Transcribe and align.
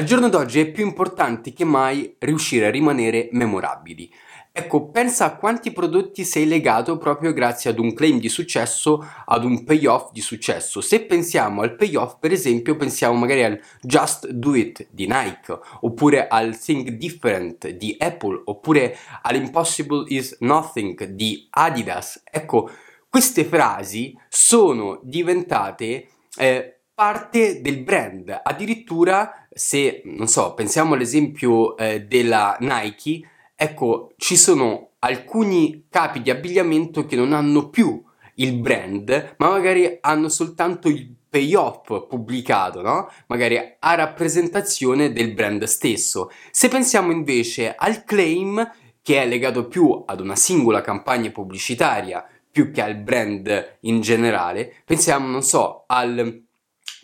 Al 0.00 0.06
giorno 0.06 0.30
d'oggi 0.30 0.60
è 0.60 0.70
più 0.70 0.86
importante 0.86 1.52
che 1.52 1.66
mai 1.66 2.16
riuscire 2.20 2.64
a 2.64 2.70
rimanere 2.70 3.28
memorabili. 3.32 4.10
Ecco, 4.50 4.88
pensa 4.88 5.26
a 5.26 5.36
quanti 5.36 5.72
prodotti 5.72 6.24
sei 6.24 6.46
legato 6.46 6.96
proprio 6.96 7.34
grazie 7.34 7.68
ad 7.68 7.78
un 7.78 7.92
claim 7.92 8.18
di 8.18 8.30
successo, 8.30 9.06
ad 9.26 9.44
un 9.44 9.62
payoff 9.62 10.10
di 10.12 10.22
successo. 10.22 10.80
Se 10.80 11.02
pensiamo 11.02 11.60
al 11.60 11.76
payoff, 11.76 12.16
per 12.18 12.32
esempio, 12.32 12.76
pensiamo 12.76 13.14
magari 13.14 13.44
al 13.44 13.60
Just 13.82 14.30
Do 14.30 14.54
It 14.54 14.86
di 14.90 15.06
Nike, 15.06 15.58
oppure 15.80 16.28
al 16.28 16.58
Think 16.58 16.92
Different 16.92 17.68
di 17.68 17.94
Apple, 17.98 18.40
oppure 18.46 18.96
all'Impossible 19.20 20.06
is 20.08 20.34
Nothing 20.40 21.08
di 21.08 21.46
Adidas. 21.50 22.22
Ecco, 22.24 22.70
queste 23.06 23.44
frasi 23.44 24.18
sono 24.30 24.98
diventate 25.02 26.06
eh, 26.38 26.79
parte 27.00 27.62
del 27.62 27.78
brand. 27.78 28.40
Addirittura, 28.42 29.46
se 29.50 30.02
non 30.04 30.28
so, 30.28 30.52
pensiamo 30.52 30.92
all'esempio 30.92 31.74
eh, 31.78 32.02
della 32.02 32.58
Nike, 32.60 33.26
ecco, 33.56 34.12
ci 34.18 34.36
sono 34.36 34.90
alcuni 34.98 35.86
capi 35.88 36.20
di 36.20 36.28
abbigliamento 36.28 37.06
che 37.06 37.16
non 37.16 37.32
hanno 37.32 37.70
più 37.70 38.04
il 38.34 38.52
brand, 38.58 39.36
ma 39.38 39.48
magari 39.48 39.96
hanno 40.02 40.28
soltanto 40.28 40.88
il 40.88 41.10
payoff 41.26 42.06
pubblicato, 42.06 42.82
no? 42.82 43.10
Magari 43.28 43.56
a 43.78 43.94
rappresentazione 43.94 45.10
del 45.10 45.32
brand 45.32 45.62
stesso. 45.64 46.30
Se 46.50 46.68
pensiamo 46.68 47.12
invece 47.12 47.74
al 47.74 48.04
claim, 48.04 48.72
che 49.00 49.22
è 49.22 49.26
legato 49.26 49.68
più 49.68 50.02
ad 50.04 50.20
una 50.20 50.36
singola 50.36 50.82
campagna 50.82 51.30
pubblicitaria 51.30 52.22
più 52.50 52.70
che 52.70 52.82
al 52.82 52.96
brand 52.96 53.78
in 53.82 54.02
generale, 54.02 54.82
pensiamo, 54.84 55.28
non 55.28 55.42
so, 55.42 55.84
al 55.86 56.48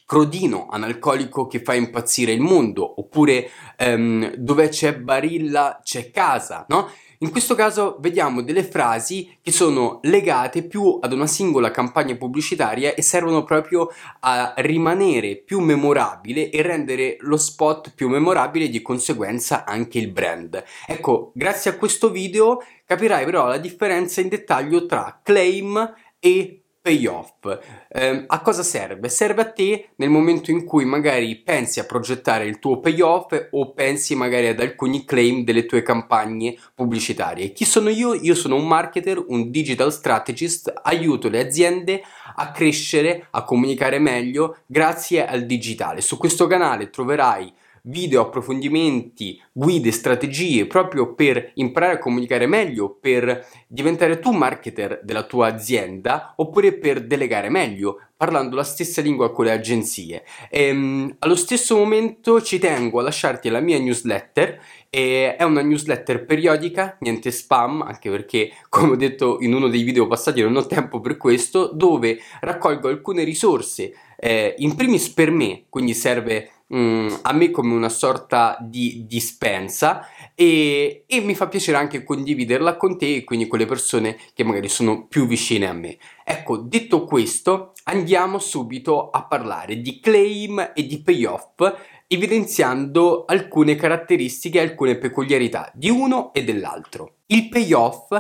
crodino 0.07 0.69
analcolico 0.71 1.47
che 1.47 1.61
fa 1.61 1.75
impazzire 1.75 2.33
il 2.33 2.41
mondo, 2.41 3.01
oppure 3.01 3.51
um, 3.81 4.33
dove 4.37 4.69
c'è 4.69 4.97
Barilla 4.97 5.81
c'è 5.83 6.11
casa, 6.11 6.65
no? 6.69 6.89
In 7.21 7.31
questo 7.31 7.55
caso 7.55 7.97
vediamo 8.01 8.43
delle 8.43 8.63
frasi 8.63 9.39
che 9.41 9.51
sono 9.51 10.01
legate 10.03 10.65
più 10.65 10.99
ad 11.01 11.15
una 11.15 11.27
singola 11.27 11.71
campagna 11.71 12.15
pubblicitaria 12.15 12.95
e 12.95 13.01
servono 13.01 13.43
proprio 13.43 13.89
a 14.21 14.53
rimanere 14.59 15.37
più 15.37 15.61
memorabile 15.61 16.51
e 16.51 16.61
rendere 16.61 17.17
lo 17.21 17.39
spot 17.39 17.95
più 17.95 18.11
memorabile 18.11 18.67
e 18.67 18.69
di 18.69 18.83
conseguenza 18.83 19.65
anche 19.65 19.99
il 19.99 20.13
brand. 20.13 20.63
Ecco, 20.87 21.33
grazie 21.35 21.71
a 21.71 21.77
questo 21.77 22.11
video 22.11 22.63
capirai 22.85 23.25
però 23.25 23.47
la 23.47 23.59
differenza 23.59 24.21
in 24.21 24.29
dettaglio 24.29 24.85
tra 24.85 25.19
claim 25.23 25.95
e 26.19 26.66
payoff. 26.87 27.59
Eh, 27.89 28.25
a 28.29 28.41
cosa 28.43 28.63
serve? 28.63 29.09
Serve 29.09 29.43
a 29.43 29.51
te 29.51 29.89
nel 29.97 30.09
momento 30.09 30.53
in 30.53 30.65
cui 30.65 30.85
magari 30.85 31.35
pensi 31.35 31.81
a 31.81 31.85
progettare 31.85 32.47
il 32.47 32.61
tuo 32.61 32.79
payoff 32.79 33.49
o 33.51 33.73
pensi 33.73 34.15
magari 34.15 34.47
ad 34.47 34.61
alcuni 34.61 35.05
claim 35.05 35.43
delle 35.43 35.67
tue 35.67 35.83
campagne 35.83 36.57
pubblicitarie. 36.77 37.51
Chi 37.51 37.65
sono 37.65 37.89
io? 37.89 38.15
Io 38.15 38.37
sono 38.37 38.55
un 38.55 38.69
marketer, 38.69 39.21
un 39.27 39.51
digital 39.51 39.93
strategist, 39.93 40.73
aiuto 40.85 41.29
le 41.29 41.41
aziende 41.41 42.03
a 42.37 42.53
crescere, 42.53 43.27
a 43.33 43.43
comunicare 43.43 43.99
meglio 43.99 44.59
grazie 44.65 45.27
al 45.27 45.45
digitale. 45.45 46.01
Su 46.01 46.17
questo 46.17 46.47
canale 46.47 46.91
troverai 46.91 47.53
video, 47.87 48.23
approfondimenti, 48.23 49.41
guide, 49.53 49.91
strategie 49.93 50.67
proprio 50.67 51.15
per 51.15 51.53
imparare 51.55 51.95
a 51.95 51.99
comunicare 51.99 52.47
meglio, 52.47 52.97
per 53.01 53.47
diventare 53.67 54.19
tu 54.19 54.33
marketer 54.33 55.01
della 55.03 55.25
tua 55.25 55.49
azienda 55.49 56.35
oppure 56.37 56.73
per 56.75 57.05
delegare 57.05 57.49
meglio, 57.49 58.01
parlando 58.17 58.57
la 58.57 58.65
stessa 58.65 59.03
lingua 59.03 59.31
con 59.31 59.45
le 59.45 59.53
agenzie. 59.53 60.25
E, 60.51 60.65
ehm, 60.65 61.17
allo 61.21 61.37
stesso 61.37 61.77
momento 61.77 62.41
ci 62.43 62.59
tengo 62.59 63.01
a 63.01 63.03
lasciarti 63.03 63.49
la 63.49 63.61
mia 63.61 63.79
newsletter 63.79 64.61
e 64.89 65.37
è 65.37 65.43
una 65.43 65.63
newsletter 65.63 66.25
periodica, 66.25 66.97
niente 67.01 67.31
spam, 67.31 67.83
anche 67.83 68.11
perché 68.11 68.51
come 68.69 68.93
ho 68.93 68.97
detto 68.97 69.39
in 69.41 69.55
uno 69.55 69.69
dei 69.69 69.83
video 69.83 70.07
passati 70.07 70.41
non 70.41 70.57
ho 70.57 70.67
tempo 70.67 71.01
per 71.01 71.17
questo, 71.17 71.71
dove 71.73 72.19
raccolgo 72.41 72.89
alcune 72.89 73.25
risorse 73.25 73.93
eh, 74.19 74.55
in 74.59 74.75
primis 74.75 75.11
per 75.11 75.31
me, 75.31 75.65
quindi 75.69 75.93
serve 75.93 76.51
mm, 76.75 77.09
a 77.23 77.33
me 77.33 77.51
come 77.51 77.75
una 77.75 77.89
sorta 77.89 78.57
di 78.61 79.05
dispensa 79.07 80.07
e, 80.35 81.05
e, 81.07 81.21
mi 81.21 81.35
fa 81.35 81.49
piacere 81.49 81.79
anche 81.79 82.03
condividerla 82.03 82.77
con 82.77 82.99
te 82.99 83.17
e 83.17 83.25
quindi 83.25 83.47
con 83.47 83.59
le 83.59 83.67
persone 83.67 84.19
che 84.35 84.45
magari 84.45 84.69
sono 84.69 85.07
più 85.07 85.27
vicine 85.27 85.69
a 85.69 85.73
me. 85.73 85.97
Ecco, 86.25 86.57
detto 86.57 87.05
questo, 87.05 87.73
andiamo 87.85 88.39
subito 88.39 89.11
a 89.11 89.25
parlare 89.25 89.81
di 89.81 90.01
claim 90.01 90.73
e 90.75 90.87
di 90.87 91.03
payoff 91.03 91.95
evidenziando 92.09 93.25
alcune 93.27 93.75
caratteristiche 93.75 94.61
alcune 94.61 94.97
peculiarità 94.97 95.71
di 95.75 95.91
uno 95.91 96.33
e 96.33 96.45
dell'altro. 96.45 97.17
Il 97.27 97.49
payoff 97.49 98.13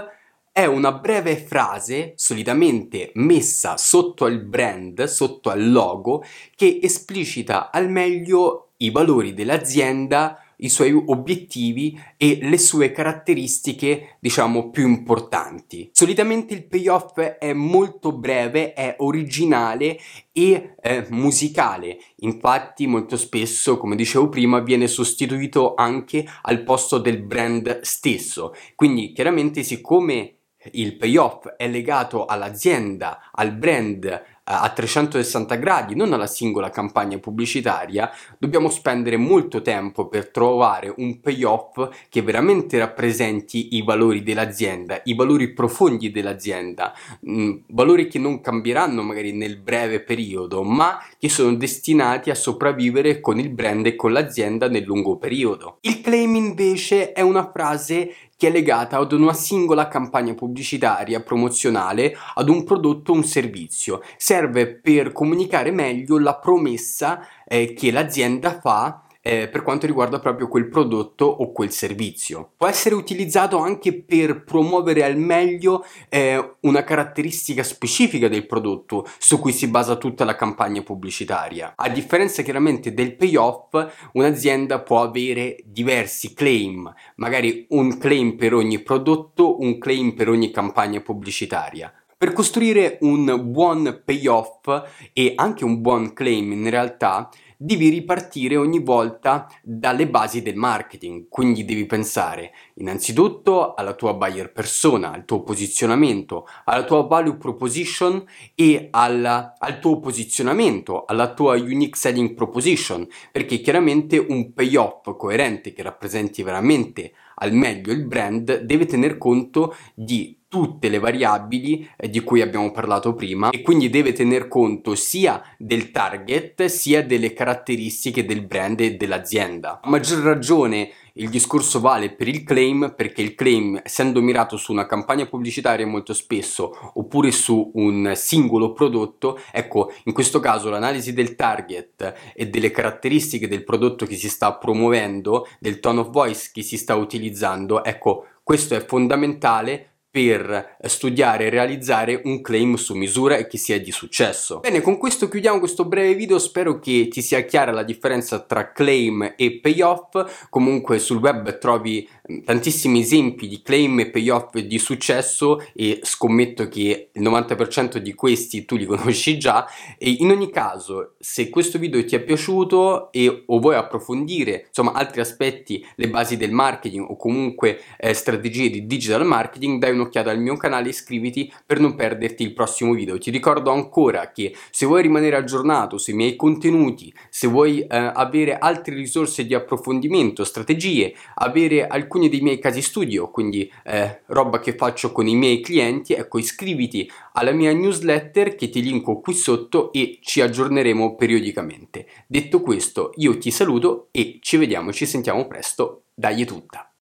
è 0.56 0.64
una 0.64 0.90
breve 0.90 1.36
frase 1.36 2.14
solitamente 2.16 3.10
messa 3.16 3.76
sotto 3.76 4.24
al 4.24 4.40
brand, 4.40 5.04
sotto 5.04 5.50
al 5.50 5.70
logo, 5.70 6.24
che 6.54 6.80
esplicita 6.82 7.70
al 7.70 7.90
meglio 7.90 8.70
i 8.78 8.90
valori 8.90 9.34
dell'azienda, 9.34 10.40
i 10.58 10.70
suoi 10.70 10.92
obiettivi 10.92 12.00
e 12.16 12.38
le 12.40 12.56
sue 12.56 12.90
caratteristiche, 12.90 14.16
diciamo, 14.18 14.70
più 14.70 14.88
importanti. 14.88 15.90
Solitamente 15.92 16.54
il 16.54 16.64
payoff 16.64 17.20
è 17.20 17.52
molto 17.52 18.12
breve, 18.12 18.72
è 18.72 18.94
originale 19.00 19.98
e 20.32 20.74
eh, 20.80 21.06
musicale. 21.10 21.98
Infatti, 22.20 22.86
molto 22.86 23.18
spesso, 23.18 23.76
come 23.76 23.94
dicevo 23.94 24.30
prima, 24.30 24.60
viene 24.60 24.86
sostituito 24.86 25.74
anche 25.74 26.26
al 26.44 26.62
posto 26.62 26.96
del 26.96 27.20
brand 27.20 27.80
stesso. 27.82 28.54
Quindi, 28.74 29.12
chiaramente, 29.12 29.62
siccome 29.62 30.36
il 30.72 30.96
payoff 30.96 31.48
è 31.56 31.68
legato 31.68 32.26
all'azienda, 32.26 33.30
al 33.32 33.52
brand, 33.52 34.22
a 34.48 34.68
360 34.68 35.56
gradi, 35.56 35.96
non 35.96 36.12
alla 36.12 36.28
singola 36.28 36.70
campagna 36.70 37.18
pubblicitaria, 37.18 38.10
dobbiamo 38.38 38.68
spendere 38.68 39.16
molto 39.16 39.60
tempo 39.60 40.06
per 40.06 40.28
trovare 40.28 40.92
un 40.98 41.20
payoff 41.20 41.88
che 42.08 42.22
veramente 42.22 42.78
rappresenti 42.78 43.74
i 43.74 43.82
valori 43.82 44.22
dell'azienda, 44.22 45.00
i 45.04 45.14
valori 45.14 45.52
profondi 45.52 46.12
dell'azienda, 46.12 46.94
mm, 47.28 47.56
valori 47.70 48.06
che 48.06 48.20
non 48.20 48.40
cambieranno 48.40 49.02
magari 49.02 49.32
nel 49.32 49.56
breve 49.58 50.00
periodo, 50.00 50.62
ma 50.62 50.98
che 51.18 51.28
sono 51.28 51.54
destinati 51.56 52.30
a 52.30 52.36
sopravvivere 52.36 53.20
con 53.20 53.40
il 53.40 53.48
brand 53.50 53.86
e 53.86 53.96
con 53.96 54.12
l'azienda 54.12 54.68
nel 54.68 54.84
lungo 54.84 55.16
periodo. 55.16 55.78
Il 55.80 56.00
claim 56.00 56.36
invece 56.36 57.12
è 57.12 57.20
una 57.20 57.50
frase 57.50 58.14
che 58.36 58.48
è 58.48 58.50
legata 58.50 58.98
ad 58.98 59.12
una 59.12 59.32
singola 59.32 59.88
campagna 59.88 60.34
pubblicitaria 60.34 61.22
promozionale 61.22 62.16
ad 62.34 62.48
un 62.48 62.64
prodotto 62.64 63.12
o 63.12 63.14
un 63.14 63.24
servizio. 63.24 64.02
Serve 64.16 64.74
per 64.78 65.12
comunicare 65.12 65.70
meglio 65.70 66.18
la 66.18 66.36
promessa 66.36 67.20
eh, 67.46 67.72
che 67.72 67.90
l'azienda 67.90 68.60
fa 68.60 69.05
eh, 69.26 69.48
per 69.48 69.62
quanto 69.62 69.86
riguarda 69.86 70.20
proprio 70.20 70.46
quel 70.46 70.68
prodotto 70.68 71.24
o 71.24 71.50
quel 71.50 71.72
servizio. 71.72 72.52
Può 72.56 72.68
essere 72.68 72.94
utilizzato 72.94 73.58
anche 73.58 73.92
per 73.92 74.44
promuovere 74.44 75.02
al 75.02 75.16
meglio 75.16 75.84
eh, 76.08 76.54
una 76.60 76.84
caratteristica 76.84 77.64
specifica 77.64 78.28
del 78.28 78.46
prodotto 78.46 79.04
su 79.18 79.40
cui 79.40 79.52
si 79.52 79.66
basa 79.66 79.96
tutta 79.96 80.24
la 80.24 80.36
campagna 80.36 80.80
pubblicitaria. 80.82 81.72
A 81.74 81.88
differenza 81.88 82.42
chiaramente 82.42 82.94
del 82.94 83.16
payoff, 83.16 84.10
un'azienda 84.12 84.80
può 84.80 85.02
avere 85.02 85.56
diversi 85.64 86.32
claim, 86.32 86.92
magari 87.16 87.66
un 87.70 87.98
claim 87.98 88.36
per 88.36 88.54
ogni 88.54 88.78
prodotto, 88.78 89.60
un 89.60 89.78
claim 89.78 90.14
per 90.14 90.28
ogni 90.28 90.52
campagna 90.52 91.00
pubblicitaria. 91.00 91.92
Per 92.18 92.32
costruire 92.32 92.96
un 93.02 93.50
buon 93.50 94.02
payoff 94.02 94.70
e 95.12 95.32
anche 95.36 95.64
un 95.64 95.82
buon 95.82 96.14
claim 96.14 96.50
in 96.52 96.70
realtà 96.70 97.28
devi 97.56 97.88
ripartire 97.88 98.56
ogni 98.56 98.80
volta 98.80 99.48
dalle 99.62 100.08
basi 100.08 100.42
del 100.42 100.56
marketing, 100.56 101.26
quindi 101.28 101.64
devi 101.64 101.86
pensare 101.86 102.52
innanzitutto 102.78 103.74
alla 103.74 103.94
tua 103.94 104.14
buyer 104.14 104.52
persona, 104.52 105.12
al 105.12 105.24
tuo 105.24 105.42
posizionamento, 105.42 106.46
alla 106.64 106.84
tua 106.84 107.02
value 107.02 107.36
proposition 107.36 108.24
e 108.54 108.88
alla, 108.90 109.54
al 109.58 109.78
tuo 109.78 110.00
posizionamento, 110.00 111.04
alla 111.04 111.32
tua 111.32 111.56
unique 111.56 111.96
selling 111.96 112.34
proposition, 112.34 113.06
perché 113.32 113.60
chiaramente 113.60 114.18
un 114.18 114.52
payoff 114.52 115.16
coerente 115.16 115.72
che 115.72 115.82
rappresenti 115.82 116.42
veramente 116.42 117.12
al 117.36 117.52
meglio 117.52 117.92
il 117.92 118.06
brand 118.06 118.60
deve 118.60 118.86
tener 118.86 119.18
conto 119.18 119.76
di 119.94 120.38
tutte 120.48 120.88
le 120.88 120.98
variabili 120.98 121.88
eh, 121.96 122.08
di 122.08 122.20
cui 122.20 122.40
abbiamo 122.40 122.70
parlato 122.70 123.14
prima 123.14 123.50
e 123.50 123.62
quindi 123.62 123.90
deve 123.90 124.12
tener 124.12 124.48
conto 124.48 124.94
sia 124.94 125.42
del 125.58 125.90
target 125.90 126.64
sia 126.66 127.04
delle 127.04 127.32
caratteristiche 127.32 128.24
del 128.24 128.46
brand 128.46 128.80
e 128.80 128.96
dell'azienda. 128.96 129.80
A 129.82 129.88
maggior 129.88 130.22
ragione 130.22 130.90
il 131.16 131.28
discorso 131.28 131.80
vale 131.80 132.10
per 132.10 132.28
il 132.28 132.42
claim 132.42 132.94
perché 132.96 133.22
il 133.22 133.34
claim 133.34 133.80
essendo 133.82 134.20
mirato 134.20 134.56
su 134.56 134.72
una 134.72 134.86
campagna 134.86 135.26
pubblicitaria 135.26 135.86
molto 135.86 136.12
spesso 136.12 136.92
oppure 136.94 137.30
su 137.30 137.70
un 137.74 138.12
singolo 138.14 138.72
prodotto, 138.72 139.38
ecco 139.52 139.92
in 140.04 140.12
questo 140.12 140.40
caso 140.40 140.70
l'analisi 140.70 141.12
del 141.12 141.34
target 141.36 142.32
e 142.34 142.48
delle 142.48 142.70
caratteristiche 142.70 143.48
del 143.48 143.64
prodotto 143.64 144.06
che 144.06 144.16
si 144.16 144.28
sta 144.28 144.54
promuovendo, 144.54 145.46
del 145.58 145.80
tone 145.80 146.00
of 146.00 146.10
voice 146.10 146.50
che 146.52 146.62
si 146.62 146.76
sta 146.76 146.94
utilizzando, 146.94 147.84
ecco 147.84 148.26
questo 148.42 148.74
è 148.74 148.84
fondamentale 148.84 149.95
per 150.16 150.78
studiare 150.86 151.44
e 151.44 151.50
realizzare 151.50 152.22
un 152.24 152.40
claim 152.40 152.76
su 152.76 152.94
misura 152.94 153.36
e 153.36 153.46
che 153.46 153.58
sia 153.58 153.78
di 153.78 153.90
successo. 153.90 154.60
Bene, 154.60 154.80
con 154.80 154.96
questo 154.96 155.28
chiudiamo 155.28 155.58
questo 155.58 155.84
breve 155.84 156.14
video, 156.14 156.38
spero 156.38 156.78
che 156.78 157.08
ti 157.08 157.20
sia 157.20 157.40
chiara 157.40 157.70
la 157.70 157.82
differenza 157.82 158.40
tra 158.40 158.72
claim 158.72 159.34
e 159.36 159.60
payoff, 159.60 160.48
comunque 160.48 161.00
sul 161.00 161.18
web 161.18 161.58
trovi 161.58 162.08
mm, 162.32 162.44
tantissimi 162.44 163.00
esempi 163.00 163.46
di 163.46 163.60
claim 163.60 164.00
e 164.00 164.08
payoff 164.08 164.56
di 164.56 164.78
successo 164.78 165.62
e 165.74 166.00
scommetto 166.02 166.66
che 166.66 167.10
il 167.12 167.22
90% 167.22 167.98
di 167.98 168.14
questi 168.14 168.64
tu 168.64 168.76
li 168.76 168.86
conosci 168.86 169.36
già. 169.36 169.66
E 169.98 170.16
in 170.20 170.30
ogni 170.30 170.48
caso 170.50 171.16
se 171.18 171.50
questo 171.50 171.78
video 171.78 172.02
ti 172.06 172.16
è 172.16 172.20
piaciuto 172.20 173.12
e 173.12 173.42
o 173.44 173.58
vuoi 173.58 173.74
approfondire 173.74 174.64
insomma 174.68 174.92
altri 174.92 175.20
aspetti, 175.20 175.86
le 175.96 176.08
basi 176.08 176.38
del 176.38 176.52
marketing 176.52 177.04
o 177.06 177.16
comunque 177.16 177.80
eh, 177.98 178.14
strategie 178.14 178.70
di 178.70 178.86
digital 178.86 179.26
marketing 179.26 179.78
dai 179.78 179.90
uno 179.92 180.04
un'occhiata 180.06 180.30
al 180.30 180.38
mio 180.38 180.56
canale 180.56 180.86
e 180.86 180.90
iscriviti 180.90 181.52
per 181.64 181.80
non 181.80 181.94
perderti 181.94 182.42
il 182.42 182.52
prossimo 182.52 182.92
video. 182.92 183.18
Ti 183.18 183.30
ricordo 183.30 183.70
ancora 183.70 184.30
che 184.30 184.54
se 184.70 184.86
vuoi 184.86 185.02
rimanere 185.02 185.36
aggiornato 185.36 185.98
sui 185.98 186.14
miei 186.14 186.36
contenuti, 186.36 187.12
se 187.28 187.46
vuoi 187.46 187.80
eh, 187.80 187.86
avere 187.88 188.56
altre 188.56 188.94
risorse 188.94 189.44
di 189.44 189.54
approfondimento, 189.54 190.44
strategie, 190.44 191.14
avere 191.34 191.86
alcuni 191.86 192.28
dei 192.28 192.40
miei 192.40 192.58
casi 192.58 192.82
studio, 192.82 193.30
quindi 193.30 193.70
eh, 193.84 194.22
roba 194.26 194.60
che 194.60 194.74
faccio 194.74 195.12
con 195.12 195.26
i 195.26 195.34
miei 195.34 195.60
clienti, 195.60 196.14
ecco 196.14 196.38
iscriviti 196.38 197.10
alla 197.32 197.52
mia 197.52 197.72
newsletter 197.72 198.54
che 198.54 198.68
ti 198.68 198.82
linko 198.82 199.20
qui 199.20 199.34
sotto 199.34 199.92
e 199.92 200.18
ci 200.22 200.40
aggiorneremo 200.40 201.16
periodicamente. 201.16 202.06
Detto 202.26 202.60
questo, 202.60 203.12
io 203.16 203.36
ti 203.38 203.50
saluto 203.50 204.08
e 204.10 204.38
ci 204.40 204.56
vediamo, 204.56 204.92
ci 204.92 205.06
sentiamo 205.06 205.46
presto. 205.46 206.04
È 206.18 206.44
tutta! 206.44 206.90